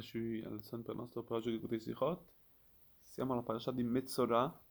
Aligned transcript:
Eccoci 0.00 0.42
al 0.46 0.62
sempre 0.62 0.94
nostro 0.94 1.22
progetto 1.22 1.66
di 1.66 1.78
Sichot. 1.78 2.32
Siamo 3.02 3.34
alla 3.34 3.42
parasha 3.42 3.70
di 3.70 3.82
Metzorah. 3.82 4.64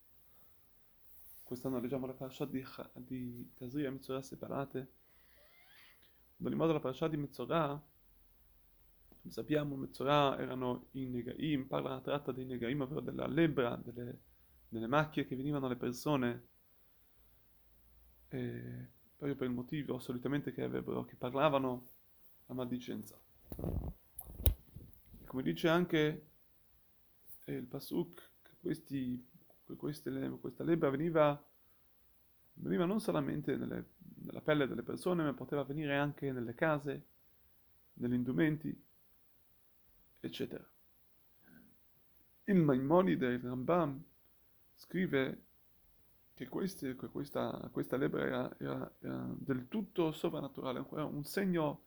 Quest'anno 1.44 1.80
leggiamo 1.80 2.08
la 2.08 2.14
parasha 2.14 2.46
di, 2.46 2.66
di 2.96 3.52
Tazria 3.54 3.90
e 3.90 3.92
Metzorah 3.92 4.24
separate. 4.24 4.80
Ad 6.40 6.46
ogni 6.48 6.56
modo 6.56 6.74
la 6.74 6.80
parasha 6.80 7.08
di 7.08 7.18
Metzorah, 7.18 7.80
come 9.08 9.32
sappiamo, 9.32 9.76
Metzorah 9.76 10.40
erano 10.40 10.88
i 10.94 11.06
Negaim, 11.06 11.68
parla, 11.68 12.02
tratta 12.02 12.32
dei 12.32 12.46
Negaim, 12.46 12.82
ovvero 12.82 13.02
della 13.02 13.28
lebbra, 13.28 13.76
delle, 13.76 14.22
delle 14.68 14.88
macchie 14.88 15.28
che 15.28 15.36
venivano 15.36 15.68
alle 15.68 15.76
persone 15.76 16.48
eh, 18.30 18.90
proprio 19.16 19.36
per 19.36 19.48
il 19.48 19.54
motivo 19.54 20.00
solitamente 20.00 20.52
che 20.52 20.64
avrebbero, 20.64 21.06
che 21.06 21.16
parlavano 21.16 21.88
la 22.48 22.56
maldicenza 22.56 23.16
come 25.30 25.44
dice 25.44 25.68
anche 25.68 26.28
eh, 27.46 27.54
il 27.54 27.66
Pasuk, 27.66 28.32
che 28.42 28.52
questi, 28.60 29.24
queste, 29.78 30.38
questa 30.42 30.64
lebbra 30.64 30.90
veniva, 30.90 31.40
veniva 32.56 32.86
non 32.86 33.00
solamente 33.00 33.56
nelle, 33.56 33.90
nella 34.24 34.42
pelle 34.42 34.68
delle 34.68 34.82
persone, 34.82 35.24
ma 35.24 35.34
poteva 35.34 35.64
venire 35.64 35.96
anche 35.96 36.32
nelle 36.32 36.56
case, 36.56 37.06
negli 37.94 38.14
indumenti, 38.14 38.76
eccetera. 40.20 40.68
Il 42.46 42.56
Maimonide, 42.56 43.28
il 43.28 43.40
Rambam, 43.40 44.04
scrive 44.78 45.44
che, 46.34 46.48
questi, 46.48 46.96
che 46.96 47.08
questa, 47.08 47.70
questa, 47.72 47.98
lebbra 47.98 48.26
era, 48.26 48.58
era, 48.58 48.96
era, 48.98 49.28
del 49.38 49.68
tutto 49.68 50.12
sovrannaturale, 50.12 50.84
era 50.92 51.06
un 51.06 51.24
segno 51.24 51.84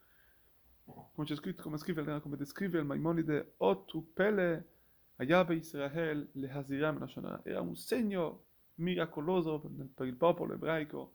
come 0.84 1.26
c'è 1.26 1.34
scritto, 1.34 1.62
come 1.62 1.78
scrive, 1.78 2.20
come 2.20 2.36
descrive 2.36 2.78
il 2.78 2.84
Maimonide, 2.84 3.54
Otu 3.58 4.12
Pele 4.12 4.68
Ayabe 5.16 5.54
Israel 5.54 6.28
le 6.32 6.50
Haziram 6.50 7.08
Era 7.44 7.60
un 7.60 7.76
segno 7.76 8.44
miracoloso 8.76 9.60
per 9.94 10.06
il 10.06 10.16
popolo 10.16 10.54
ebraico 10.54 11.14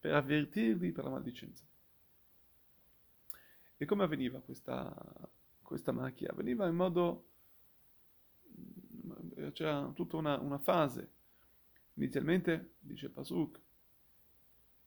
per 0.00 0.14
avvertirli 0.14 0.90
per 0.90 1.04
la 1.04 1.10
maldicenza. 1.10 1.64
E 3.76 3.84
come 3.84 4.02
avveniva 4.02 4.40
questa, 4.40 4.92
questa 5.62 5.92
macchia? 5.92 6.30
Avveniva 6.32 6.66
in 6.66 6.74
modo... 6.74 7.28
c'era 9.52 9.90
tutta 9.94 10.16
una, 10.16 10.40
una 10.40 10.58
fase. 10.58 11.10
Inizialmente, 11.94 12.74
dice 12.80 13.10
Pasuk, 13.10 13.60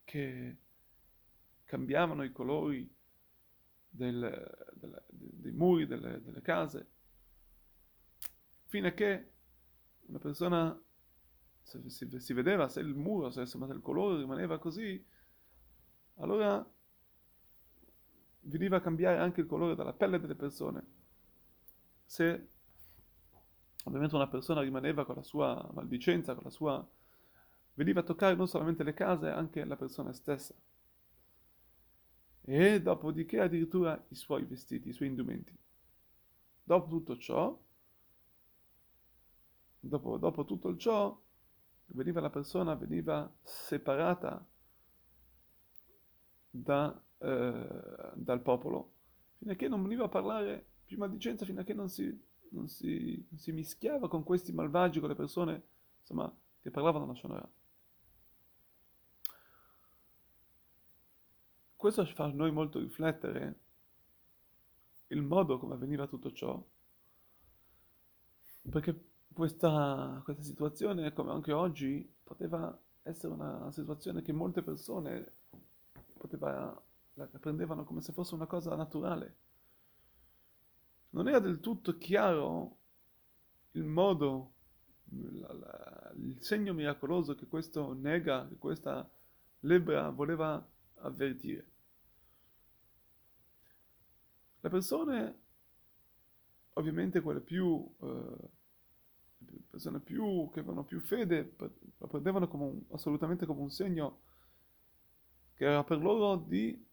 che 0.03 0.57
cambiavano 1.63 2.23
i 2.23 2.31
colori 2.31 2.93
del, 3.95 4.69
delle, 4.73 5.03
dei 5.07 5.51
muri 5.51 5.88
delle, 5.88 6.21
delle 6.21 6.41
case, 6.41 6.88
fino 8.65 8.88
a 8.88 8.91
che 8.91 9.31
una 10.07 10.19
persona 10.19 10.79
se 11.61 11.89
si, 11.89 12.19
si, 12.19 12.33
vedeva 12.33 12.67
se 12.67 12.79
il 12.81 12.93
muro, 12.93 13.31
se 13.31 13.41
insomma, 13.41 13.66
il 13.73 13.81
colore 13.81 14.17
rimaneva 14.17 14.59
così, 14.59 15.03
allora 16.17 16.63
veniva 18.41 18.77
a 18.77 18.81
cambiare 18.81 19.17
anche 19.17 19.41
il 19.41 19.47
colore 19.47 19.75
della 19.75 19.93
pelle 19.93 20.19
delle 20.19 20.35
persone. 20.35 20.85
Se 22.05 22.49
ovviamente 23.85 24.16
una 24.16 24.27
persona 24.27 24.61
rimaneva 24.61 25.05
con 25.05 25.16
la 25.16 25.23
sua 25.23 25.69
maldicenza, 25.73 26.35
con 26.35 26.43
la 26.43 26.49
sua... 26.51 26.88
veniva 27.73 28.01
a 28.01 28.03
toccare 28.03 28.35
non 28.35 28.47
solamente 28.47 28.83
le 28.83 28.93
case, 28.93 29.29
anche 29.29 29.66
la 29.66 29.75
persona 29.75 30.13
stessa 30.13 30.53
e 32.45 32.81
dopodiché 32.81 33.39
addirittura 33.39 34.01
i 34.09 34.15
suoi 34.15 34.43
vestiti, 34.45 34.89
i 34.89 34.93
suoi 34.93 35.07
indumenti. 35.07 35.53
Dopo 36.63 36.88
tutto 36.89 37.17
ciò, 37.17 37.59
dopo, 39.79 40.17
dopo 40.17 40.45
tutto 40.45 40.77
ciò, 40.77 41.19
veniva 41.88 42.21
la 42.21 42.29
persona, 42.29 42.75
veniva 42.75 43.31
separata 43.41 44.45
da, 46.50 47.03
eh, 47.17 48.11
dal 48.13 48.41
popolo, 48.41 48.91
fino 49.38 49.51
a 49.51 49.56
che 49.56 49.67
non 49.67 49.81
veniva 49.81 50.06
a 50.06 50.09
parlare 50.09 50.66
più 50.85 50.97
maldicenza, 50.97 51.45
fino 51.45 51.62
a 51.62 51.63
che 51.63 51.73
non 51.73 51.89
si, 51.89 52.06
non 52.50 52.67
si, 52.67 53.25
non 53.29 53.39
si 53.39 53.51
mischiava 53.51 54.07
con 54.07 54.23
questi 54.23 54.53
malvagi, 54.53 55.00
con 55.00 55.09
le 55.09 55.16
persone 55.16 55.63
insomma, 56.00 56.31
che 56.62 56.69
parlavano 56.69 57.07
la 57.07 57.16
Shonara. 57.16 57.50
Questo 61.75 62.06
fa 62.06 62.25
a 62.25 62.31
noi 62.31 62.52
molto 62.52 62.80
riflettere 62.80 63.59
il 65.08 65.22
modo 65.22 65.59
come 65.59 65.75
avveniva 65.75 66.08
tutto 66.08 66.31
ciò, 66.31 66.63
perché 68.69 69.09
questa, 69.34 70.22
questa 70.24 70.44
situazione, 70.44 71.13
come 71.13 71.31
anche 71.31 71.52
oggi, 71.52 72.09
poteva 72.24 72.78
essere 73.03 73.34
una 73.34 73.72
situazione 73.72 74.22
che 74.22 74.34
molte 74.34 74.63
persone 74.63 75.34
poteva, 76.18 76.81
la 77.13 77.28
prendevano 77.40 77.84
come 77.84 78.02
se 78.02 78.13
fosse 78.13 78.34
una 78.34 78.47
cosa 78.47 78.75
naturale. 78.75 79.36
Non 81.12 81.28
era 81.28 81.40
del 81.40 81.59
tutto 81.59 81.97
chiaro 81.97 82.78
il 83.72 83.84
modo, 83.86 84.53
la, 85.09 85.53
la, 85.53 86.12
il 86.16 86.42
segno 86.42 86.74
miracoloso 86.74 87.36
che 87.36 87.46
questo 87.46 87.94
nega, 87.94 88.47
che 88.47 88.57
questa 88.57 89.07
lebbra 89.59 90.09
voleva 90.09 90.66
avvertire. 91.00 91.66
Le 94.59 94.69
persone, 94.69 95.39
ovviamente 96.73 97.22
quelle 97.22 97.39
più, 97.39 97.88
eh, 98.01 98.50
persone 99.69 100.00
più, 100.00 100.50
che 100.51 100.59
avevano 100.59 100.83
più 100.83 101.00
fede, 101.00 101.53
lo 101.97 102.07
prendevano 102.07 102.47
come 102.47 102.63
un, 102.63 102.81
assolutamente 102.91 103.45
come 103.45 103.61
un 103.61 103.69
segno 103.69 104.22
che 105.53 105.66
era 105.66 105.83
per 105.83 106.00
loro 106.00 106.35
di, 106.35 106.85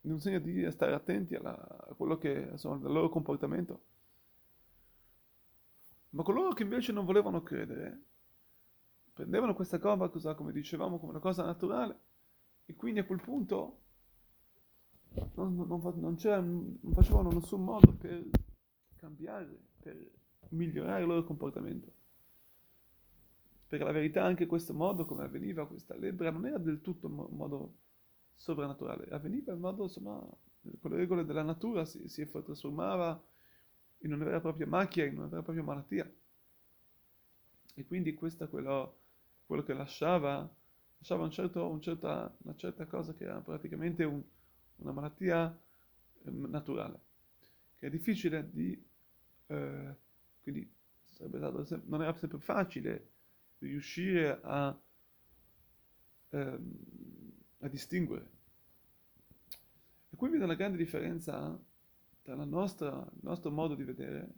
di 0.00 0.10
un 0.10 0.20
segno 0.20 0.38
di 0.38 0.70
stare 0.70 0.94
attenti 0.94 1.34
alla, 1.34 1.56
a 1.88 1.94
quello 1.94 2.18
che 2.18 2.48
insomma, 2.52 2.76
al 2.86 2.92
loro 2.92 3.08
comportamento. 3.08 3.80
Ma 6.10 6.22
coloro 6.22 6.52
che 6.52 6.62
invece 6.62 6.92
non 6.92 7.04
volevano 7.04 7.42
credere, 7.42 8.02
prendevano 9.12 9.54
questa 9.54 9.78
cosa, 9.78 10.34
come 10.34 10.52
dicevamo, 10.52 10.98
come 10.98 11.12
una 11.12 11.20
cosa 11.20 11.44
naturale, 11.44 11.98
e 12.66 12.74
quindi 12.74 13.00
a 13.00 13.04
quel 13.04 13.20
punto 13.20 13.80
non, 15.34 15.54
non, 15.54 15.66
non, 15.66 15.80
non 15.80 16.92
facevano 16.92 17.30
nessun 17.30 17.64
modo 17.64 17.94
per 17.94 18.28
cambiare, 18.96 19.58
per 19.80 19.96
migliorare 20.50 21.02
il 21.02 21.06
loro 21.06 21.24
comportamento. 21.24 21.92
Perché 23.68 23.84
la 23.84 23.92
verità 23.92 24.24
anche 24.24 24.46
questo 24.46 24.74
modo 24.74 25.06
come 25.06 25.24
avveniva 25.24 25.66
questa 25.66 25.96
lebbra 25.96 26.30
non 26.30 26.46
era 26.46 26.58
del 26.58 26.80
tutto 26.80 27.06
in 27.08 27.14
modo 27.14 27.74
sovrannaturale, 28.34 29.08
avveniva 29.10 29.52
in 29.52 29.60
modo, 29.60 29.84
insomma, 29.84 30.18
con 30.80 30.90
le 30.90 30.96
regole 30.96 31.24
della 31.24 31.42
natura 31.42 31.84
si, 31.84 32.08
si 32.08 32.28
trasformava 32.28 33.24
in 34.00 34.12
una 34.12 34.24
vera 34.24 34.36
e 34.36 34.40
propria 34.40 34.66
macchia, 34.66 35.04
in 35.04 35.16
una 35.16 35.26
vera 35.26 35.40
e 35.40 35.44
propria 35.44 35.64
malattia. 35.64 36.12
E 37.74 37.84
quindi 37.84 38.14
questo 38.14 38.44
è 38.44 38.48
quello, 38.48 38.98
quello 39.46 39.62
che 39.62 39.74
lasciava, 39.74 40.48
lasciava 41.06 41.22
un 41.22 41.30
certo, 41.30 41.68
un 41.68 41.80
certa, 41.80 42.36
una 42.38 42.56
certa 42.56 42.84
cosa 42.86 43.14
che 43.14 43.22
era 43.22 43.40
praticamente 43.40 44.02
un, 44.02 44.20
una 44.78 44.90
malattia 44.90 45.56
eh, 46.24 46.30
naturale, 46.30 47.00
che 47.76 47.86
è 47.86 47.90
difficile 47.90 48.50
di... 48.50 48.84
Eh, 49.46 49.94
quindi 50.42 50.68
stato, 51.04 51.80
non 51.84 52.02
era 52.02 52.12
sempre 52.14 52.40
facile 52.40 53.10
riuscire 53.58 54.40
a, 54.42 54.76
ehm, 56.30 56.78
a 57.60 57.68
distinguere. 57.68 58.30
E 60.10 60.16
qui 60.16 60.28
vede 60.28 60.42
una 60.42 60.54
grande 60.54 60.76
differenza 60.76 61.56
tra 62.22 62.34
nostra, 62.44 62.88
il 62.88 63.20
nostro 63.22 63.52
modo 63.52 63.76
di 63.76 63.84
vedere, 63.84 64.28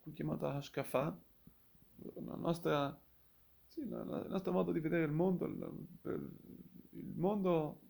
qui 0.00 0.12
chiamato 0.12 0.46
Hashkafa, 0.46 1.18
la 2.22 2.36
nostra, 2.36 3.00
sì, 3.76 3.82
il 3.82 4.26
nostro 4.28 4.52
modo 4.52 4.72
di 4.72 4.80
vedere 4.80 5.04
il 5.04 5.12
mondo, 5.12 5.44
il, 5.44 7.14
mondo 7.14 7.80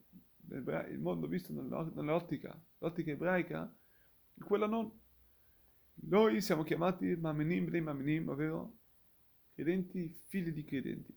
il 0.48 0.98
mondo 0.98 1.26
visto 1.28 1.52
nell'ottica, 1.52 2.60
l'ottica 2.78 3.12
ebraica, 3.12 3.72
quella 4.44 4.66
non. 4.66 4.90
Noi 6.08 6.40
siamo 6.40 6.64
chiamati 6.64 7.14
Mamenim, 7.14 7.66
Bnei 7.66 7.80
Mamenim, 7.80 8.28
ovvero 8.28 8.76
credenti, 9.54 10.12
figli 10.26 10.50
di 10.50 10.64
credenti. 10.64 11.16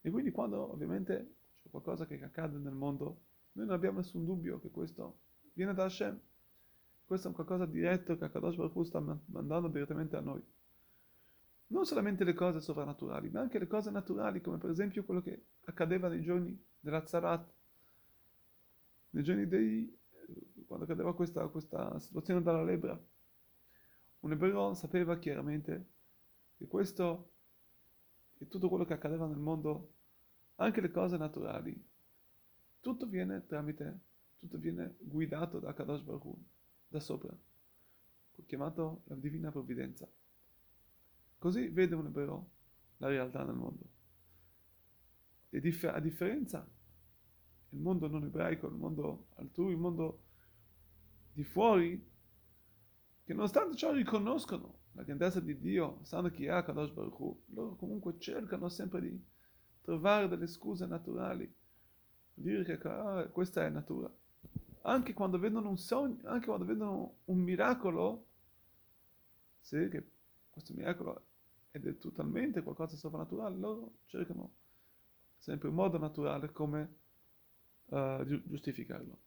E 0.00 0.10
quindi 0.10 0.30
quando 0.30 0.72
ovviamente 0.72 1.34
c'è 1.62 1.68
qualcosa 1.68 2.06
che 2.06 2.18
accade 2.22 2.56
nel 2.56 2.74
mondo, 2.74 3.04
noi 3.52 3.66
non 3.66 3.74
abbiamo 3.74 3.98
nessun 3.98 4.24
dubbio 4.24 4.58
che 4.58 4.70
questo 4.70 5.18
viene 5.52 5.74
da 5.74 5.84
Hashem. 5.84 6.18
Questo 7.04 7.28
è 7.28 7.32
qualcosa 7.32 7.66
diretto 7.66 8.16
che 8.16 8.24
Akadosh 8.24 8.56
Baruch 8.56 8.74
Hu 8.74 8.82
sta 8.84 9.00
mandando 9.00 9.68
direttamente 9.68 10.16
a 10.16 10.20
noi. 10.20 10.42
Non 11.70 11.86
solamente 11.86 12.24
le 12.24 12.34
cose 12.34 12.60
sovrannaturali, 12.60 13.30
ma 13.30 13.40
anche 13.40 13.58
le 13.58 13.68
cose 13.68 13.90
naturali, 13.90 14.40
come 14.40 14.58
per 14.58 14.70
esempio 14.70 15.04
quello 15.04 15.22
che 15.22 15.44
accadeva 15.64 16.08
nei 16.08 16.22
giorni 16.22 16.60
della 16.80 17.06
Zarat, 17.06 17.48
nei 19.10 19.22
giorni 19.22 19.46
dei, 19.46 19.96
quando 20.66 20.84
accadeva 20.84 21.14
questa, 21.14 21.46
questa 21.46 21.98
situazione 22.00 22.42
dalla 22.42 22.64
lebbra, 22.64 23.00
un 24.20 24.32
ebreo 24.32 24.74
sapeva 24.74 25.18
chiaramente 25.18 25.86
che 26.58 26.66
questo 26.66 27.30
e 28.38 28.48
tutto 28.48 28.68
quello 28.68 28.84
che 28.84 28.94
accadeva 28.94 29.26
nel 29.26 29.38
mondo, 29.38 29.92
anche 30.56 30.80
le 30.80 30.90
cose 30.90 31.16
naturali, 31.16 31.88
tutto 32.80 33.06
viene 33.06 33.46
tramite, 33.46 33.98
tutto 34.40 34.58
viene 34.58 34.96
guidato 34.98 35.60
da 35.60 35.72
Kadosh 35.72 36.02
Baruch 36.02 36.36
da 36.88 36.98
sopra, 36.98 37.32
chiamato 38.44 39.02
la 39.04 39.14
divina 39.14 39.50
provvidenza. 39.50 40.08
Così 41.40 41.68
vede 41.68 41.94
un 41.94 42.04
ebreo 42.04 42.50
la 42.98 43.08
realtà 43.08 43.42
nel 43.44 43.54
mondo. 43.54 43.82
E 45.48 45.58
dif- 45.58 45.84
a 45.84 45.98
differenza, 45.98 46.68
il 47.70 47.80
mondo 47.80 48.08
non 48.08 48.24
ebraico, 48.24 48.66
il 48.66 48.74
mondo 48.74 49.28
altrui, 49.36 49.72
il 49.72 49.78
mondo 49.78 50.20
di 51.32 51.42
fuori, 51.42 52.08
che 53.24 53.32
nonostante 53.32 53.74
ciò 53.74 53.90
riconoscono 53.90 54.80
la 54.92 55.02
grandezza 55.02 55.40
di 55.40 55.58
Dio, 55.58 56.00
sanno 56.02 56.28
chi 56.28 56.44
è 56.44 56.62
Kadosh 56.62 56.92
Baruch 56.92 57.18
Hu, 57.18 57.42
loro 57.54 57.74
comunque 57.76 58.18
cercano 58.18 58.68
sempre 58.68 59.00
di 59.00 59.24
trovare 59.80 60.28
delle 60.28 60.46
scuse 60.46 60.84
naturali, 60.84 61.50
dire 62.34 62.64
che 62.64 62.86
ah, 62.86 63.26
questa 63.28 63.64
è 63.64 63.70
natura. 63.70 64.14
Anche 64.82 65.14
quando 65.14 65.38
vedono 65.38 65.70
un 65.70 65.78
sogno, 65.78 66.18
anche 66.24 66.44
quando 66.44 66.66
vedono 66.66 67.20
un 67.24 67.38
miracolo, 67.38 68.26
se 69.58 69.88
che 69.88 70.10
questo 70.50 70.74
miracolo 70.74 71.28
ed 71.72 71.86
è 71.86 71.98
totalmente 71.98 72.62
qualcosa 72.62 72.94
di 72.94 72.98
soprannaturale, 72.98 73.56
loro 73.56 73.92
cercano 74.06 74.54
sempre 75.38 75.68
in 75.68 75.74
modo 75.74 75.98
naturale 75.98 76.50
come 76.50 76.94
uh, 77.86 78.24
giustificarlo. 78.24 79.18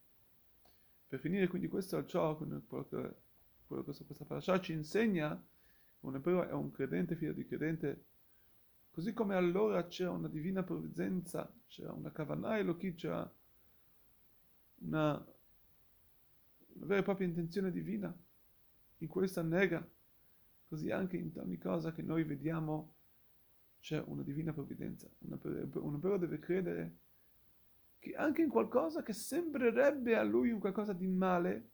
Per 1.07 1.19
finire 1.19 1.47
quindi 1.47 1.67
questo 1.67 1.97
è 1.97 2.05
ciò, 2.05 2.35
quello 2.35 2.87
che, 2.89 3.15
quello 3.67 3.83
che 3.83 4.05
questa 4.05 4.25
parasha 4.25 4.59
ci 4.59 4.73
insegna, 4.73 5.41
un 6.01 6.15
ebreo 6.15 6.47
è 6.47 6.51
un 6.51 6.71
credente, 6.71 7.15
figlio 7.15 7.33
di 7.33 7.45
credente, 7.45 8.05
così 8.91 9.13
come 9.13 9.35
allora 9.35 9.87
c'era 9.87 10.11
una 10.11 10.27
divina 10.27 10.63
provvidenza, 10.63 11.51
c'era 11.67 11.93
una 11.93 12.11
kavanah 12.11 12.57
Elohim, 12.57 12.95
c'era 12.95 13.31
una, 14.79 15.13
una 16.73 16.85
vera 16.85 16.99
e 16.99 17.03
propria 17.03 17.27
intenzione 17.27 17.71
divina 17.71 18.13
in 18.97 19.07
questa 19.07 19.41
nega 19.41 19.87
Così 20.73 20.89
anche 20.89 21.17
in 21.17 21.31
ogni 21.35 21.59
cosa 21.59 21.91
che 21.91 22.01
noi 22.01 22.23
vediamo 22.23 22.95
c'è 23.79 24.01
una 24.07 24.23
divina 24.23 24.53
provvidenza. 24.53 25.07
Un 25.19 25.93
ebreo 25.93 26.17
deve 26.17 26.39
credere 26.39 26.95
che 27.99 28.15
anche 28.15 28.41
in 28.41 28.49
qualcosa 28.49 29.03
che 29.03 29.13
sembrerebbe 29.13 30.15
a 30.15 30.23
lui 30.23 30.49
un 30.49 30.59
qualcosa 30.59 30.93
di 30.93 31.05
male, 31.05 31.69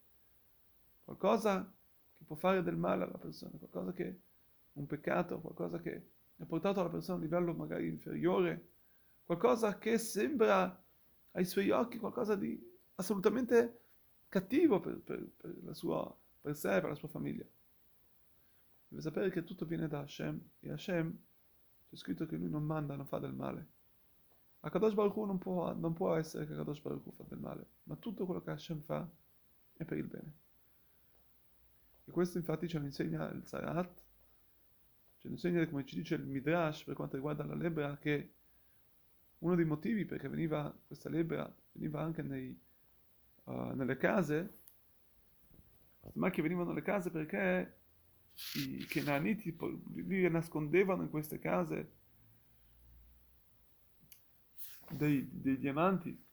qualcosa 1.05 1.73
che 2.17 2.25
può 2.25 2.35
fare 2.35 2.61
del 2.61 2.75
male 2.75 3.05
alla 3.05 3.17
persona, 3.17 3.57
qualcosa 3.57 3.93
che 3.93 4.19
un 4.73 4.85
peccato, 4.85 5.39
qualcosa 5.39 5.79
che 5.79 6.07
ha 6.37 6.45
portato 6.45 6.83
la 6.83 6.89
persona 6.89 7.13
a 7.13 7.19
un 7.19 7.23
livello 7.23 7.53
magari 7.53 7.87
inferiore, 7.87 8.67
qualcosa 9.23 9.77
che 9.77 9.97
sembra 9.97 10.77
ai 11.31 11.45
suoi 11.45 11.69
occhi 11.69 11.99
qualcosa 11.99 12.35
di 12.35 12.61
assolutamente 12.95 13.79
cattivo 14.27 14.81
per, 14.81 14.99
per, 14.99 15.25
per, 15.37 15.73
sua, 15.73 16.13
per 16.41 16.57
sé 16.57 16.81
per 16.81 16.89
la 16.89 16.95
sua 16.95 17.07
famiglia. 17.07 17.45
Deve 18.89 19.01
sapere 19.01 19.29
che 19.29 19.43
tutto 19.43 19.65
viene 19.65 19.87
da 19.87 19.99
Hashem 19.99 20.41
e 20.61 20.71
Hashem 20.71 21.17
c'è 21.89 21.95
scritto 21.95 22.25
che 22.25 22.35
lui 22.35 22.49
non 22.49 22.63
manda, 22.63 22.95
non 22.95 23.05
fa 23.05 23.19
del 23.19 23.33
male. 23.33 23.67
A 24.61 24.69
Kadosh 24.69 24.93
Baruch 24.93 25.15
Hu 25.15 25.25
non 25.25 25.37
può, 25.37 25.73
non 25.73 25.93
può 25.93 26.15
essere 26.15 26.47
che 26.47 26.55
Kadosh 26.55 26.81
Baruch 26.81 27.05
Hu 27.05 27.11
fa 27.11 27.23
del 27.27 27.37
male, 27.37 27.65
ma 27.83 27.95
tutto 27.95 28.25
quello 28.25 28.41
che 28.41 28.49
Hashem 28.49 28.81
fa 28.81 29.07
è 29.73 29.85
per 29.85 29.97
il 29.97 30.07
bene. 30.07 30.33
E 32.05 32.11
questo 32.11 32.39
infatti 32.39 32.67
ce 32.67 32.79
lo 32.79 32.85
insegna 32.85 33.29
il 33.29 33.45
Zarat, 33.45 34.03
ce 35.19 35.27
lo 35.27 35.33
insegna 35.33 35.65
come 35.67 35.85
ci 35.85 35.95
dice 35.95 36.15
il 36.15 36.25
Midrash 36.25 36.83
per 36.83 36.95
quanto 36.95 37.15
riguarda 37.15 37.45
la 37.45 37.53
lebbra 37.55 37.95
che 37.97 38.33
uno 39.39 39.55
dei 39.55 39.65
motivi 39.65 40.05
perché 40.05 40.27
veniva 40.27 40.75
questa 40.87 41.09
lebbra 41.09 41.51
veniva 41.73 42.01
anche 42.01 42.23
nei, 42.23 42.59
uh, 43.43 43.73
nelle 43.75 43.97
case, 43.97 44.57
queste 45.99 46.19
macchie 46.19 46.41
venivano 46.41 46.69
nelle 46.69 46.81
case 46.81 47.11
perché 47.11 47.78
i 48.55 48.85
Kenaniti 48.85 49.55
li 49.95 50.29
nascondevano 50.29 51.03
in 51.03 51.09
queste 51.09 51.39
case 51.39 51.91
dei, 54.89 55.27
dei 55.31 55.57
diamanti 55.57 56.27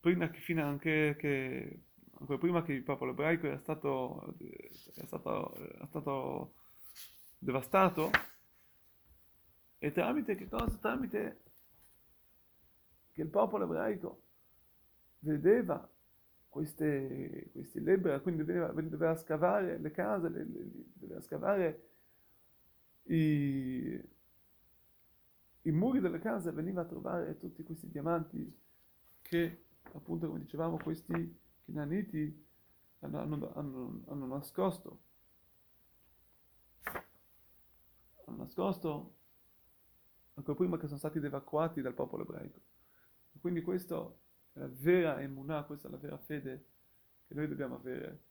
prima 0.00 0.30
che, 0.30 0.40
fino 0.40 0.64
anche 0.64 1.16
che 1.18 1.82
ancora 2.18 2.38
prima 2.38 2.62
che 2.62 2.72
il 2.72 2.82
popolo 2.82 3.12
ebraico 3.12 3.46
era 3.46 3.58
stato, 3.58 4.34
era 4.94 5.06
stato, 5.06 5.56
era 5.56 5.86
stato 5.86 6.54
devastato 7.38 8.10
e 9.78 9.92
tramite 9.92 10.34
che 10.36 10.48
cosa? 10.48 10.76
Tramite 10.76 11.42
che 13.12 13.22
il 13.22 13.28
popolo 13.28 13.64
ebraico 13.64 14.22
vedeva 15.20 15.88
queste, 16.50 17.48
questi 17.52 17.80
lebbra, 17.80 18.20
quindi 18.20 18.44
doveva, 18.44 18.66
doveva, 18.72 19.16
scavare 19.16 19.78
le 19.78 19.90
case, 19.92 20.28
le, 20.28 20.44
le, 20.44 20.70
doveva 20.94 21.20
scavare 21.22 21.88
i, 23.04 23.98
i 25.62 25.70
muri 25.70 26.00
delle 26.00 26.18
case, 26.18 26.50
veniva 26.50 26.82
a 26.82 26.86
trovare 26.86 27.38
tutti 27.38 27.62
questi 27.62 27.88
diamanti 27.88 28.52
che, 29.22 29.64
appunto, 29.92 30.26
come 30.26 30.40
dicevamo, 30.40 30.76
questi 30.76 31.38
chinaniti 31.64 32.46
hanno, 32.98 33.20
hanno, 33.20 33.52
hanno, 33.54 34.02
hanno 34.08 34.26
nascosto. 34.26 35.00
Hanno 38.26 38.36
nascosto 38.38 39.14
ancora 40.34 40.56
prima 40.56 40.78
che 40.78 40.86
sono 40.86 40.98
stati 40.98 41.18
evacuati 41.18 41.80
dal 41.80 41.94
popolo 41.94 42.24
ebraico. 42.24 42.60
Quindi 43.40 43.62
questo 43.62 44.18
la 44.60 44.68
vera 44.70 45.20
emunah, 45.20 45.62
questa 45.64 45.88
è 45.88 45.90
la 45.90 45.96
vera 45.96 46.18
fede 46.18 46.64
che 47.26 47.34
noi 47.34 47.48
dobbiamo 47.48 47.76
avere. 47.76 48.28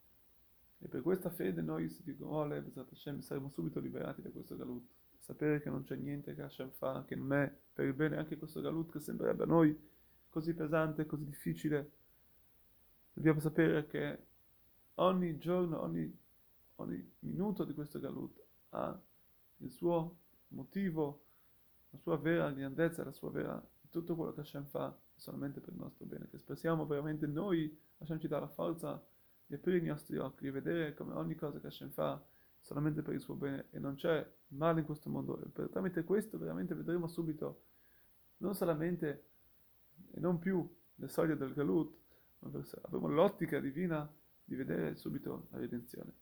E 0.80 0.88
per 0.88 1.02
questa 1.02 1.30
fede 1.30 1.62
noi, 1.62 1.88
Dio 2.04 2.16
vuole, 2.18 2.64
Hashem, 2.74 3.20
saremo 3.20 3.50
subito 3.50 3.80
liberati 3.80 4.22
da 4.22 4.30
questo 4.30 4.56
galut. 4.56 4.88
Sapere 5.18 5.60
che 5.62 5.70
non 5.70 5.84
c'è 5.84 5.96
niente 5.96 6.36
che 6.36 6.44
Hashem 6.44 6.70
fa, 6.70 7.04
che 7.06 7.16
non 7.16 7.34
è 7.34 7.52
per 7.74 7.86
il 7.86 7.94
bene 7.94 8.18
anche 8.18 8.38
questo 8.38 8.62
galut 8.62 8.92
che 8.92 9.00
sembrerebbe 9.00 9.44
a 9.44 9.48
noi 9.48 9.78
così 10.30 10.54
pesante, 10.54 11.06
così 11.06 11.26
difficile. 11.26 11.92
Dobbiamo 13.12 13.40
sapere 13.40 13.88
che 13.88 14.20
ogni 14.96 15.38
giorno, 15.40 15.82
ogni, 15.82 16.16
ogni 16.76 17.12
minuto 17.20 17.64
di 17.64 17.74
questo 17.74 18.00
galut 18.00 18.40
ha 18.70 19.00
il 19.58 19.72
suo 19.72 20.18
motivo, 20.50 21.24
la 21.90 21.98
sua 21.98 22.18
vera 22.18 22.52
grandezza, 22.52 23.04
la 23.04 23.12
sua 23.12 23.32
vera, 23.32 23.62
tutto 23.90 24.16
quello 24.16 24.34
che 24.34 24.42
Hashem 24.42 24.66
fa 24.66 24.96
solamente 25.20 25.60
per 25.60 25.74
il 25.74 25.80
nostro 25.80 26.06
bene, 26.06 26.28
che 26.30 26.38
espressiamo 26.38 26.86
veramente 26.86 27.28
noi, 27.28 27.78
Hashem 28.00 28.20
ci 28.20 28.28
dà 28.28 28.40
la 28.40 28.48
forza 28.48 29.04
di 29.46 29.56
aprire 29.56 29.78
i 29.78 29.88
nostri 29.88 30.18
occhi 30.18 30.48
e 30.48 30.52
vedere 30.52 30.94
come 30.94 31.14
ogni 31.14 31.36
cosa 31.36 31.60
che 31.60 31.68
Hashem 31.68 31.90
fa 31.90 32.24
solamente 32.60 33.02
per 33.02 33.14
il 33.14 33.22
suo 33.22 33.36
bene 33.36 33.68
e 33.72 33.80
non 33.80 33.96
c'è 33.96 34.28
male 34.50 34.82
in 34.82 34.86
questo 34.86 35.10
mondo 35.10 35.42
e 35.42 35.48
per, 35.48 35.70
tramite 35.70 36.04
questo 36.04 36.38
veramente 36.38 36.76
vedremo 36.76 37.08
subito 37.08 37.64
non 38.38 38.54
solamente 38.54 39.26
e 40.12 40.20
non 40.20 40.40
più 40.40 40.68
le 40.96 41.08
soglie 41.08 41.38
del 41.38 41.54
Galut, 41.54 41.96
ma 42.40 42.52
avremo 42.82 43.08
l'ottica 43.08 43.60
divina 43.60 44.10
di 44.44 44.56
vedere 44.56 44.96
subito 44.96 45.48
la 45.52 45.60
redenzione. 45.60 46.14